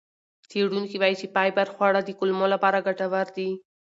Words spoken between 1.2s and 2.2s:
چې فایبر خواړه د